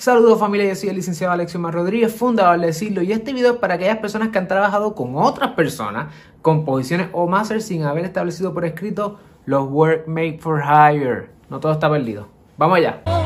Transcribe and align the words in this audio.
Saludos 0.00 0.40
familia, 0.40 0.66
yo 0.66 0.74
soy 0.74 0.88
el 0.88 0.96
licenciado 0.96 1.30
Alexio 1.30 1.60
Mar 1.60 1.74
Rodríguez, 1.74 2.14
fundador 2.14 2.58
de 2.58 2.68
Decirlo, 2.68 3.02
y 3.02 3.12
este 3.12 3.34
video 3.34 3.52
es 3.52 3.58
para 3.58 3.74
aquellas 3.74 3.98
personas 3.98 4.30
que 4.30 4.38
han 4.38 4.48
trabajado 4.48 4.94
con 4.94 5.14
otras 5.14 5.50
personas, 5.50 6.06
con 6.40 6.64
posiciones 6.64 7.08
o 7.12 7.26
máster 7.26 7.60
sin 7.60 7.82
haber 7.82 8.06
establecido 8.06 8.54
por 8.54 8.64
escrito 8.64 9.18
los 9.44 9.68
Work 9.68 10.08
Made 10.08 10.38
for 10.40 10.62
Hire. 10.62 11.28
No 11.50 11.60
todo 11.60 11.72
está 11.72 11.90
perdido. 11.90 12.28
Vamos 12.56 12.78
allá. 12.78 13.19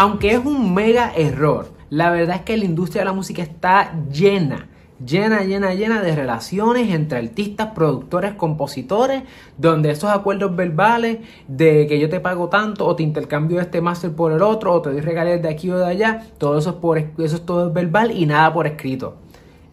Aunque 0.00 0.30
es 0.30 0.38
un 0.38 0.74
mega 0.74 1.12
error, 1.16 1.72
la 1.90 2.10
verdad 2.10 2.36
es 2.36 2.42
que 2.42 2.56
la 2.56 2.64
industria 2.64 3.00
de 3.00 3.06
la 3.06 3.12
música 3.12 3.42
está 3.42 4.00
llena, 4.12 4.68
llena, 5.04 5.42
llena, 5.42 5.74
llena 5.74 6.00
de 6.00 6.14
relaciones 6.14 6.94
entre 6.94 7.18
artistas, 7.18 7.70
productores, 7.74 8.34
compositores, 8.34 9.24
donde 9.56 9.90
esos 9.90 10.08
acuerdos 10.08 10.54
verbales 10.54 11.18
de 11.48 11.88
que 11.88 11.98
yo 11.98 12.08
te 12.08 12.20
pago 12.20 12.48
tanto 12.48 12.86
o 12.86 12.94
te 12.94 13.02
intercambio 13.02 13.60
este 13.60 13.80
máster 13.80 14.12
por 14.12 14.30
el 14.30 14.40
otro 14.40 14.72
o 14.72 14.80
te 14.80 14.92
doy 14.92 15.00
regalías 15.00 15.42
de 15.42 15.48
aquí 15.48 15.68
o 15.68 15.76
de 15.76 15.86
allá, 15.86 16.28
todo 16.38 16.58
eso 16.58 16.70
es, 16.70 16.76
por, 16.76 16.98
eso 16.98 17.34
es 17.34 17.44
todo 17.44 17.72
verbal 17.72 18.12
y 18.16 18.24
nada 18.24 18.52
por 18.52 18.68
escrito. 18.68 19.16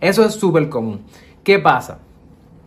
Eso 0.01 0.25
es 0.25 0.33
súper 0.33 0.69
común. 0.69 1.01
¿Qué 1.43 1.59
pasa? 1.59 1.99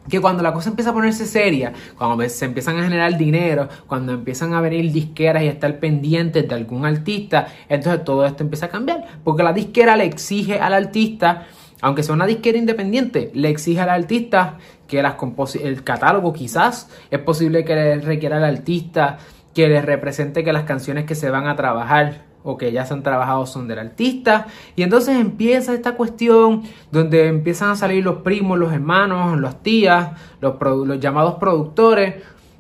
Que 0.09 0.21
cuando 0.21 0.43
la 0.43 0.53
cosa 0.53 0.71
empieza 0.71 0.91
a 0.91 0.95
ponerse 0.95 1.27
seria, 1.27 1.73
cuando 1.97 2.29
se 2.29 2.45
empiezan 2.45 2.79
a 2.79 2.85
generar 2.85 3.17
dinero, 3.17 3.69
cuando 3.87 4.13
empiezan 4.13 4.55
a 4.55 4.61
venir 4.61 4.93
disqueras 4.93 5.43
y 5.43 5.49
estar 5.49 5.79
pendientes 5.79 6.49
de 6.49 6.55
algún 6.55 6.87
artista, 6.87 7.49
entonces 7.69 8.05
todo 8.05 8.25
esto 8.27 8.43
empieza 8.43 8.67
a 8.67 8.69
cambiar. 8.71 9.07
Porque 9.25 9.43
la 9.43 9.53
disquera 9.53 9.97
le 9.97 10.05
exige 10.05 10.59
al 10.59 10.75
artista, 10.75 11.47
aunque 11.81 12.03
sea 12.03 12.15
una 12.15 12.27
disquera 12.27 12.59
independiente, 12.59 13.31
le 13.35 13.51
exige 13.51 13.81
al 13.81 13.91
artista 13.91 14.59
que 14.87 15.03
las 15.03 15.17
el 15.63 15.85
catálogo 15.85 16.33
quizás 16.33 16.91
es 17.11 17.19
posible 17.21 17.65
que 17.65 17.75
le 17.75 18.01
requiera 18.01 18.39
al 18.39 18.45
artista 18.45 19.19
que 19.55 19.69
le 19.69 19.83
represente 19.83 20.45
que 20.45 20.53
las 20.53 20.65
canciones 20.65 21.05
que 21.05 21.15
se 21.15 21.31
van 21.31 21.47
a 21.47 21.57
trabajar 21.57 22.28
o 22.49 22.57
que 22.57 22.73
ya 22.73 22.87
se 22.87 22.95
han 22.95 23.03
trabajado 23.03 23.45
son 23.45 23.69
del 23.69 23.79
artista. 23.79 24.47
Y 24.75 24.83
entonces 24.83 25.17
empieza 25.17 25.75
esta 25.75 25.97
cuestión 25.97 26.63
donde 26.91 27.27
empiezan 27.27 27.71
a 27.71 27.77
salir 27.77 28.03
los 28.03 28.23
primos, 28.23 28.59
los 28.59 28.73
hermanos, 28.73 29.39
las 29.39 29.63
tías, 29.63 30.13
los, 30.41 30.55
los 30.61 30.99
llamados 30.99 31.35
productores 31.35 32.15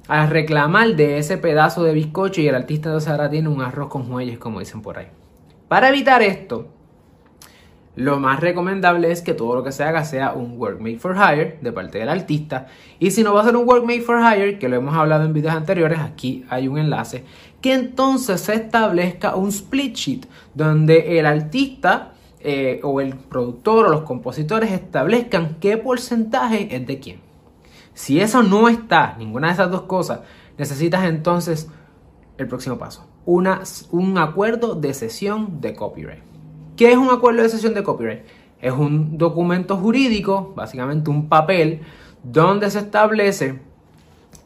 a 0.06 0.27
reclamar 0.27 0.95
de 0.95 1.19
ese 1.19 1.39
pedazo 1.39 1.84
de 1.84 1.95
bizcocho 1.95 2.42
y 2.42 2.48
el 2.48 2.55
artista 2.55 2.91
entonces 2.91 3.11
ahora 3.11 3.30
tiene 3.30 3.48
un 3.48 3.62
arroz 3.62 3.89
con 3.89 4.06
muelles, 4.06 4.39
como 4.39 4.61
dicen 4.61 4.83
por 4.83 4.98
ahí. 4.98 5.06
Para 5.69 5.89
evitar 5.89 6.20
esto, 6.23 6.69
lo 7.99 8.21
más 8.21 8.39
recomendable 8.39 9.11
es 9.11 9.23
que 9.23 9.35
todo 9.35 9.57
lo 9.57 9.65
que 9.65 9.73
se 9.73 9.83
haga 9.83 10.05
sea 10.05 10.33
un 10.33 10.57
work 10.57 10.79
made 10.79 11.01
for 11.01 11.17
hire 11.17 11.59
de 11.61 11.73
parte 11.73 11.99
del 11.99 12.09
artista. 12.09 12.69
Y 13.01 13.11
si 13.11 13.25
no 13.25 13.35
va 13.35 13.41
a 13.41 13.45
ser 13.45 13.57
un 13.57 13.69
work 13.69 13.85
made 13.85 14.03
for 14.03 14.21
hire, 14.21 14.57
que 14.61 14.69
lo 14.69 14.77
hemos 14.77 14.95
hablado 14.95 15.25
en 15.25 15.33
videos 15.33 15.57
anteriores, 15.57 15.99
aquí 15.99 16.45
hay 16.49 16.69
un 16.69 16.79
enlace, 16.79 17.25
que 17.61 17.75
entonces 17.75 18.41
se 18.41 18.55
establezca 18.55 19.35
un 19.35 19.49
split 19.49 19.97
sheet 19.97 20.27
donde 20.55 21.19
el 21.19 21.27
artista 21.27 22.13
eh, 22.39 22.79
o 22.85 23.01
el 23.01 23.17
productor 23.17 23.87
o 23.87 23.91
los 23.91 24.03
compositores 24.03 24.71
establezcan 24.71 25.57
qué 25.59 25.77
porcentaje 25.77 26.77
es 26.77 26.87
de 26.87 27.01
quién. 27.01 27.21
Si 27.95 28.21
eso 28.21 28.45
no 28.45 28.69
está, 28.69 29.17
ninguna 29.19 29.49
de 29.49 29.55
esas 29.55 29.73
dos 29.73 29.83
cosas, 29.83 30.21
necesitas 30.57 31.05
entonces 31.05 31.69
el 32.37 32.47
próximo 32.47 32.79
paso, 32.79 33.09
una, 33.27 33.63
un 33.91 34.19
acuerdo 34.19 34.77
de 34.77 34.95
sesión 34.95 35.61
de 35.61 35.75
copyright. 35.75 36.28
¿Qué 36.79 36.93
es 36.93 36.97
un 36.97 37.11
acuerdo 37.11 37.43
de 37.43 37.48
sesión 37.48 37.75
de 37.75 37.83
copyright? 37.83 38.21
Es 38.61 38.73
un 38.73 39.19
documento 39.19 39.77
jurídico, 39.77 40.53
básicamente 40.55 41.11
un 41.11 41.29
papel, 41.29 41.81
donde 42.23 42.70
se 42.70 42.79
establece 42.79 43.58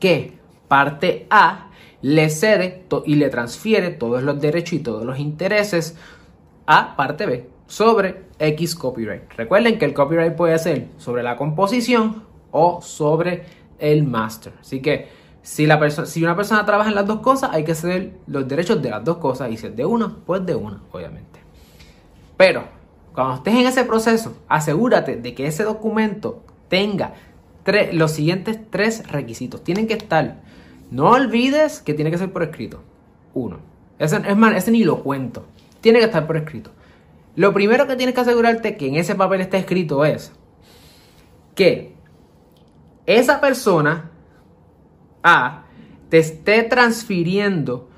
que 0.01 0.39
parte 0.67 1.27
A 1.29 1.69
le 2.01 2.31
cede 2.31 2.87
y 3.05 3.17
le 3.17 3.29
transfiere 3.29 3.91
todos 3.91 4.23
los 4.23 4.41
derechos 4.41 4.73
y 4.73 4.79
todos 4.79 5.05
los 5.05 5.19
intereses 5.19 5.95
a 6.65 6.97
parte 6.97 7.27
B 7.27 7.51
sobre 7.67 8.23
X 8.39 8.77
copyright. 8.77 9.31
Recuerden 9.37 9.79
que 9.79 9.85
el 9.85 9.93
copyright 9.93 10.35
puede 10.35 10.59
ser 10.59 10.89
sobre 10.97 11.23
la 11.23 11.37
composición 11.37 12.23
o 12.51 12.81
sobre 12.81 13.45
el 13.79 14.05
master. 14.05 14.55
Así 14.59 14.81
que 14.81 15.09
si 15.43 15.67
una 15.67 15.79
persona 16.35 16.65
trabaja 16.65 16.89
en 16.89 16.95
las 16.95 17.07
dos 17.07 17.21
cosas, 17.21 17.51
hay 17.53 17.65
que 17.65 17.75
ceder 17.75 18.15
los 18.27 18.49
derechos 18.49 18.81
de 18.81 18.89
las 18.89 19.05
dos 19.05 19.19
cosas. 19.19 19.51
Y 19.51 19.59
si 19.59 19.67
es 19.67 19.77
de 19.77 19.85
una, 19.85 20.17
pues 20.25 20.47
de 20.47 20.55
una, 20.55 20.81
obviamente. 20.93 21.42
Pero 22.37 22.65
cuando 23.15 23.37
estés 23.37 23.55
en 23.55 23.67
ese 23.67 23.85
proceso, 23.85 24.37
asegúrate 24.49 25.17
de 25.17 25.35
que 25.35 25.47
ese 25.47 25.65
documento 25.65 26.43
tenga 26.69 27.15
los 27.93 28.13
siguientes 28.13 28.59
tres 28.71 29.07
requisitos. 29.09 29.63
Tienen 29.63 29.87
que 29.87 29.95
estar. 29.95 30.41
No 30.91 31.11
olvides 31.11 31.81
que 31.81 31.95
tiene 31.95 32.11
que 32.11 32.19
ser 32.19 32.33
por 32.33 32.43
escrito. 32.43 32.83
Uno. 33.35 33.59
Ese, 33.99 34.17
es 34.17 34.37
más, 34.37 34.57
ese 34.57 34.71
ni 34.71 34.85
lo 34.85 35.03
cuento. 35.03 35.47
Tiene 35.81 35.99
que 35.99 36.07
estar 36.07 36.27
por 36.27 36.37
escrito. 36.37 36.71
Lo 37.37 37.53
primero 37.53 37.87
que 37.87 37.97
tienes 37.97 38.15
que 38.15 38.21
asegurarte 38.21 38.77
que 38.77 38.89
en 38.89 38.97
ese 38.97 39.15
papel 39.15 39.41
está 39.41 39.57
escrito 39.57 40.05
es 40.05 40.33
que 41.55 41.95
esa 43.07 43.41
persona 43.41 44.11
A 45.23 45.65
te 46.09 46.19
esté 46.19 46.63
transfiriendo 46.63 47.89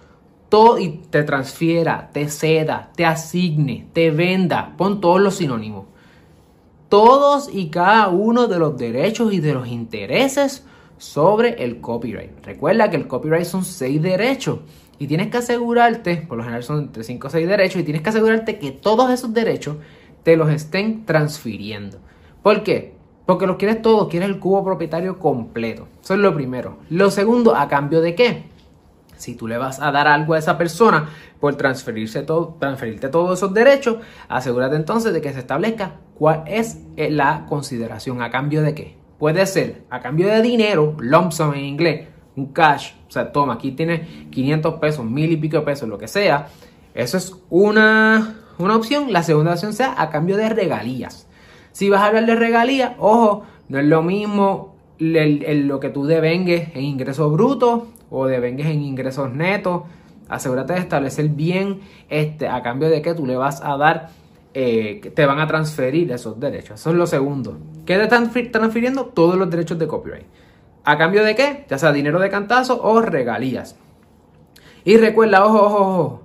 y 0.78 1.00
te 1.10 1.22
transfiera, 1.25 2.10
te 2.12 2.28
ceda, 2.28 2.91
te 2.94 3.04
asigne, 3.04 3.87
te 3.92 4.10
venda, 4.10 4.75
pon 4.76 5.00
todos 5.00 5.20
los 5.20 5.37
sinónimos. 5.37 5.87
Todos 6.88 7.50
y 7.53 7.70
cada 7.70 8.09
uno 8.09 8.47
de 8.47 8.59
los 8.59 8.76
derechos 8.76 9.32
y 9.32 9.41
de 9.41 9.54
los 9.54 9.66
intereses 9.66 10.64
sobre 10.97 11.64
el 11.64 11.81
copyright. 11.81 12.44
Recuerda 12.44 12.88
que 12.88 12.97
el 12.97 13.09
copyright 13.09 13.47
son 13.47 13.64
seis 13.64 14.00
derechos 14.00 14.60
y 14.98 15.06
tienes 15.06 15.28
que 15.28 15.38
asegurarte, 15.38 16.19
por 16.28 16.38
lo 16.38 16.44
general 16.44 16.62
son 16.62 16.78
entre 16.84 17.03
5 17.03 17.26
o 17.26 17.31
6 17.31 17.48
derechos, 17.48 17.81
y 17.81 17.84
tienes 17.84 18.03
que 18.03 18.10
asegurarte 18.10 18.59
que 18.59 18.70
todos 18.70 19.10
esos 19.10 19.34
derechos 19.34 19.76
te 20.22 20.37
los 20.37 20.50
estén 20.50 21.04
transfiriendo. 21.04 21.98
¿Por 22.43 22.62
qué? 22.62 22.94
Porque 23.26 23.47
los 23.47 23.56
quieres 23.56 23.82
todos, 23.82 24.09
quieres 24.09 24.28
el 24.28 24.38
cubo 24.38 24.64
propietario 24.64 25.19
completo. 25.19 25.88
Eso 26.03 26.14
es 26.14 26.20
lo 26.20 26.34
primero. 26.34 26.78
Lo 26.91 27.10
segundo, 27.10 27.56
¿a 27.56 27.69
cambio 27.69 28.00
de 28.00 28.14
qué? 28.14 28.53
Si 29.16 29.34
tú 29.34 29.47
le 29.47 29.58
vas 29.58 29.80
a 29.80 29.92
dar 29.92 30.08
algo 30.08 30.34
a 30.34 30.38
esa 30.38 30.58
persona 30.58 31.08
por 31.41 31.56
transferirse 31.56 32.22
todo, 32.22 32.56
transferirte 32.58 33.08
todos 33.08 33.38
esos 33.38 33.54
derechos, 33.54 33.98
asegúrate 34.28 34.76
entonces 34.76 35.12
de 35.12 35.20
que 35.20 35.32
se 35.32 35.41
establezca 35.41 35.97
cuál 36.14 36.44
es 36.47 36.78
eh, 36.97 37.10
la 37.10 37.47
consideración, 37.48 38.22
a 38.22 38.30
cambio 38.30 38.62
de 38.62 38.75
qué. 38.75 38.97
Puede 39.19 39.47
ser 39.47 39.84
a 39.91 40.00
cambio 40.00 40.28
de 40.28 40.42
dinero, 40.42 40.97
lump 40.98 41.32
sum 41.32 41.54
en 41.54 41.64
inglés, 41.64 42.08
un 42.36 42.52
cash, 42.52 42.92
o 43.08 43.10
sea, 43.10 43.30
toma, 43.30 43.54
aquí 43.54 43.72
tienes 43.72 44.28
500 44.30 44.75
pesos, 44.75 45.04
mil 45.04 45.31
y 45.31 45.36
pico 45.36 45.58
de 45.58 45.62
pesos, 45.62 45.88
lo 45.88 45.98
que 45.98 46.08
sea. 46.08 46.48
Eso 46.94 47.16
es 47.16 47.34
una, 47.50 48.41
una 48.58 48.76
opción. 48.76 49.12
La 49.12 49.22
segunda 49.22 49.52
opción 49.52 49.72
sea 49.72 49.94
a 50.00 50.10
cambio 50.10 50.36
de 50.36 50.48
regalías. 50.48 51.28
Si 51.72 51.91
vas 51.91 52.02
a 52.02 52.06
hablar 52.06 52.26
de 52.26 52.34
regalías, 52.36 52.92
ojo, 52.98 53.44
no 53.69 53.78
es 53.78 53.84
lo 53.84 54.02
mismo 54.02 54.75
lo 54.98 55.81
que 55.81 55.91
tú 55.91 56.06
devengues 56.06 56.69
en 56.75 56.84
ingresos 56.84 57.32
brutos 57.32 57.84
o 58.14 58.26
devengues 58.26 58.66
en 58.66 58.82
ingresos 58.82 59.32
netos. 59.32 59.82
Asegúrate 60.28 60.72
de 60.72 60.80
establecer 60.80 61.28
bien 61.28 61.80
este, 62.08 62.48
a 62.48 62.62
cambio 62.62 62.88
de 62.88 63.02
que 63.02 63.14
tú 63.14 63.26
le 63.26 63.36
vas 63.36 63.60
a 63.62 63.76
dar, 63.76 64.10
eh, 64.54 65.12
te 65.14 65.26
van 65.26 65.41
a 65.41 65.47
transferir 65.47 66.10
esos 66.12 66.38
derechos. 66.38 66.80
Eso 66.80 66.91
es 66.91 66.97
lo 66.97 67.06
segundo. 67.06 67.58
¿Qué 67.84 67.97
te 67.97 68.04
están 68.04 68.30
transfiriendo? 68.50 69.06
Todos 69.06 69.36
los 69.36 69.50
derechos 69.50 69.78
de 69.78 69.86
copyright. 69.86 70.26
¿A 70.84 70.97
cambio 70.98 71.25
de 71.25 71.34
qué? 71.34 71.66
Ya 71.69 71.78
sea 71.78 71.92
dinero 71.92 72.19
de 72.20 72.30
cantazo 72.30 72.80
o 72.82 73.00
regalías. 73.00 73.76
Y 74.84 74.96
recuerda, 74.96 75.44
ojo, 75.44 75.62
ojo, 75.62 75.78
ojo. 75.78 76.22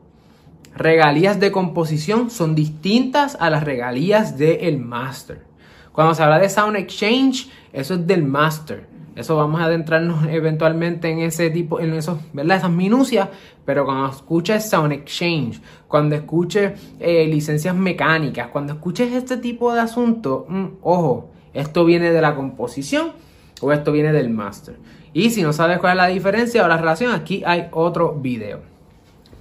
Regalías 0.76 1.40
de 1.40 1.52
composición 1.52 2.30
son 2.30 2.56
distintas 2.56 3.38
a 3.40 3.50
las 3.50 3.64
regalías 3.64 4.38
del 4.38 4.78
master. 4.78 5.44
Cuando 5.92 6.14
se 6.14 6.24
habla 6.24 6.40
de 6.40 6.50
Sound 6.50 6.78
Exchange, 6.78 7.50
eso 7.74 7.96
es 7.96 8.08
del 8.08 8.24
master. 8.24 8.88
Eso 9.20 9.36
vamos 9.36 9.60
a 9.60 9.66
adentrarnos 9.66 10.26
eventualmente 10.30 11.10
en 11.10 11.20
ese 11.20 11.50
tipo, 11.50 11.82
en 11.82 11.94
esos, 11.94 12.20
¿verdad? 12.32 12.58
Esas 12.58 12.72
minucias, 12.72 13.28
pero 13.66 13.84
cuando 13.84 14.08
escuches 14.08 14.70
Sound 14.70 14.94
Exchange, 14.94 15.62
cuando 15.90 16.16
escuches 16.16 16.80
eh, 17.02 17.28
licencias 17.28 17.76
mecánicas, 17.76 18.48
cuando 18.48 18.74
escuches 18.74 19.12
este 19.12 19.36
tipo 19.36 19.74
de 19.74 19.82
asuntos, 19.82 20.46
mm, 20.48 20.66
ojo, 20.84 21.32
esto 21.54 21.84
viene 21.84 22.12
de 22.12 22.22
la 22.22 22.34
composición 22.34 23.12
o 23.60 23.74
esto 23.74 23.92
viene 23.92 24.14
del 24.14 24.30
master. 24.30 24.78
Y 25.12 25.32
si 25.32 25.44
no 25.44 25.52
sabes 25.52 25.80
cuál 25.80 25.94
es 25.94 25.98
la 25.98 26.08
diferencia 26.08 26.64
o 26.64 26.70
la 26.70 26.78
relación, 26.78 27.12
aquí 27.12 27.44
hay 27.46 27.68
otro 27.72 28.14
video. 28.14 28.62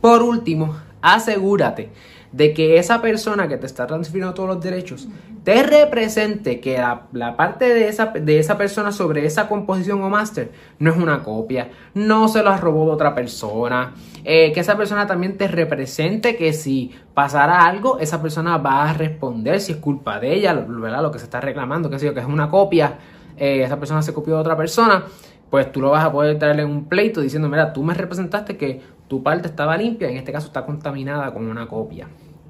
Por 0.00 0.22
último, 0.22 0.74
asegúrate 1.02 1.90
de 2.32 2.52
que 2.52 2.78
esa 2.78 3.00
persona 3.00 3.48
que 3.48 3.56
te 3.56 3.66
está 3.66 3.86
transfiriendo 3.86 4.34
todos 4.34 4.48
los 4.48 4.60
derechos 4.60 5.08
te 5.44 5.62
represente 5.62 6.60
que 6.60 6.78
la, 6.78 7.36
parte 7.36 7.72
de 7.72 7.88
esa, 7.88 8.06
de 8.06 8.38
esa 8.38 8.58
persona 8.58 8.92
sobre 8.92 9.24
esa 9.24 9.48
composición 9.48 10.02
o 10.02 10.10
máster 10.10 10.52
no 10.78 10.90
es 10.90 10.96
una 10.98 11.22
copia, 11.22 11.70
no 11.94 12.28
se 12.28 12.42
lo 12.42 12.54
robó 12.56 12.84
de 12.84 12.90
otra 12.92 13.14
persona, 13.14 13.94
eh, 14.24 14.52
que 14.52 14.60
esa 14.60 14.76
persona 14.76 15.06
también 15.06 15.38
te 15.38 15.48
represente 15.48 16.36
que 16.36 16.52
si 16.52 16.92
pasara 17.14 17.64
algo, 17.64 17.98
esa 17.98 18.20
persona 18.20 18.58
va 18.58 18.90
a 18.90 18.92
responder 18.92 19.60
si 19.60 19.72
es 19.72 19.78
culpa 19.78 20.20
de 20.20 20.34
ella, 20.34 20.52
¿verdad? 20.52 21.00
lo 21.00 21.10
que 21.10 21.18
se 21.18 21.24
está 21.24 21.40
reclamando, 21.40 21.88
que, 21.88 21.96
que 21.96 22.20
es 22.20 22.26
una 22.26 22.50
copia, 22.50 22.98
eh, 23.38 23.62
esa 23.62 23.78
persona 23.78 24.02
se 24.02 24.12
copió 24.12 24.34
de 24.34 24.40
otra 24.40 24.56
persona 24.56 25.04
pues 25.50 25.72
tú 25.72 25.80
lo 25.80 25.90
vas 25.90 26.04
a 26.04 26.12
poder 26.12 26.38
traerle 26.38 26.64
un 26.64 26.86
pleito 26.86 27.20
diciendo, 27.20 27.48
mira, 27.48 27.72
tú 27.72 27.82
me 27.82 27.94
representaste 27.94 28.56
que 28.56 28.80
tu 29.08 29.22
parte 29.22 29.48
estaba 29.48 29.76
limpia, 29.76 30.08
en 30.08 30.16
este 30.16 30.32
caso 30.32 30.48
está 30.48 30.64
contaminada 30.64 31.32
con 31.32 31.46
una 31.46 31.66
copia. 31.66 32.08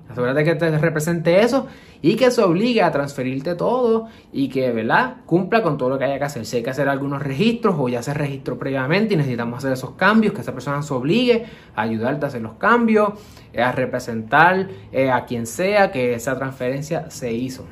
Asegúrate 0.08 0.42
que 0.42 0.54
te 0.54 0.78
represente 0.78 1.40
eso 1.42 1.66
y 2.00 2.16
que 2.16 2.30
se 2.30 2.42
obligue 2.42 2.82
a 2.82 2.90
transferirte 2.90 3.54
todo 3.54 4.08
y 4.32 4.48
que, 4.48 4.72
¿verdad?, 4.72 5.16
cumpla 5.26 5.62
con 5.62 5.76
todo 5.76 5.90
lo 5.90 5.98
que 5.98 6.04
haya 6.04 6.18
que 6.18 6.24
hacer. 6.24 6.46
Si 6.46 6.56
hay 6.56 6.62
que 6.62 6.70
hacer 6.70 6.88
algunos 6.88 7.22
registros 7.22 7.76
o 7.78 7.88
ya 7.90 8.02
se 8.02 8.14
registró 8.14 8.58
previamente 8.58 9.14
y 9.14 9.16
necesitamos 9.18 9.58
hacer 9.58 9.72
esos 9.72 9.92
cambios, 9.92 10.32
que 10.32 10.40
esa 10.40 10.52
persona 10.52 10.82
se 10.82 10.94
obligue 10.94 11.44
a 11.76 11.82
ayudarte 11.82 12.24
a 12.24 12.28
hacer 12.28 12.40
los 12.40 12.54
cambios, 12.54 13.12
eh, 13.52 13.60
a 13.60 13.70
representar 13.72 14.68
eh, 14.92 15.10
a 15.10 15.26
quien 15.26 15.46
sea 15.46 15.92
que 15.92 16.14
esa 16.14 16.36
transferencia 16.38 17.10
se 17.10 17.32
hizo. 17.32 17.66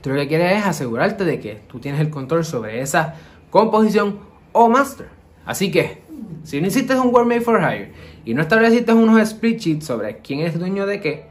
Tú 0.00 0.10
lo 0.10 0.16
que 0.16 0.26
quieres 0.26 0.58
es 0.58 0.66
asegurarte 0.66 1.24
de 1.24 1.38
que 1.38 1.62
tú 1.68 1.78
tienes 1.78 2.00
el 2.00 2.10
control 2.10 2.44
sobre 2.44 2.80
esa 2.80 3.14
composición 3.50 4.31
o 4.52 4.68
master. 4.68 5.08
Así 5.44 5.70
que, 5.70 6.02
si 6.44 6.60
no 6.60 6.66
hiciste 6.66 6.98
un 6.98 7.14
Word 7.14 7.26
Made 7.26 7.40
for 7.40 7.60
Hire 7.60 7.92
y 8.24 8.34
no 8.34 8.42
estableciste 8.42 8.92
unos 8.92 9.20
split 9.22 9.58
sheets 9.58 9.86
sobre 9.86 10.18
quién 10.18 10.40
es 10.40 10.58
dueño 10.58 10.86
de 10.86 11.00
qué, 11.00 11.26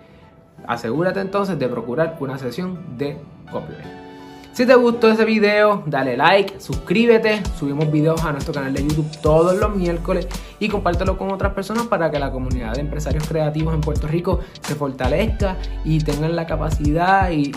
asegúrate 0.67 1.19
entonces 1.19 1.57
de 1.57 1.67
procurar 1.67 2.17
una 2.19 2.37
sesión 2.37 2.97
de 2.97 3.17
copyright. 3.51 4.10
Si 4.53 4.65
te 4.65 4.75
gustó 4.75 5.09
ese 5.09 5.23
video, 5.23 5.81
dale 5.85 6.17
like, 6.17 6.59
suscríbete, 6.59 7.41
subimos 7.57 7.89
videos 7.89 8.21
a 8.25 8.33
nuestro 8.33 8.53
canal 8.53 8.73
de 8.73 8.81
YouTube 8.83 9.09
todos 9.21 9.57
los 9.57 9.73
miércoles 9.73 10.27
y 10.59 10.67
compártelo 10.67 11.17
con 11.17 11.31
otras 11.31 11.53
personas 11.53 11.87
para 11.87 12.11
que 12.11 12.19
la 12.19 12.33
comunidad 12.33 12.73
de 12.73 12.81
empresarios 12.81 13.25
creativos 13.25 13.73
en 13.73 13.79
Puerto 13.79 14.07
Rico 14.07 14.41
se 14.61 14.75
fortalezca 14.75 15.55
y 15.85 15.99
tengan 15.99 16.35
la 16.35 16.45
capacidad 16.45 17.31
y, 17.31 17.51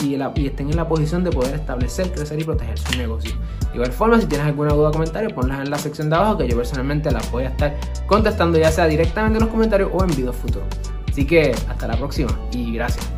estén 0.46 0.70
en 0.70 0.76
la 0.76 0.88
posición 0.88 1.24
de 1.24 1.30
poder 1.30 1.56
establecer, 1.56 2.12
crecer 2.12 2.38
y 2.38 2.44
proteger 2.44 2.78
su 2.78 2.96
negocio. 2.96 3.32
De 3.70 3.74
igual 3.74 3.90
forma, 3.90 4.20
si 4.20 4.26
tienes 4.26 4.46
alguna 4.46 4.72
duda 4.72 4.90
o 4.90 4.92
comentario, 4.92 5.34
ponlas 5.34 5.62
en 5.62 5.70
la 5.70 5.78
sección 5.78 6.08
de 6.10 6.16
abajo 6.16 6.38
que 6.38 6.48
yo 6.48 6.56
personalmente 6.56 7.10
las 7.10 7.28
voy 7.32 7.42
a 7.42 7.48
estar 7.48 7.74
contestando 8.06 8.56
ya 8.56 8.70
sea 8.70 8.86
directamente 8.86 9.38
en 9.38 9.44
los 9.44 9.52
comentarios 9.52 9.90
o 9.92 10.04
en 10.04 10.10
videos 10.14 10.36
futuros. 10.36 10.68
Así 11.10 11.26
que 11.26 11.50
hasta 11.68 11.88
la 11.88 11.96
próxima 11.96 12.30
y 12.52 12.72
gracias. 12.72 13.13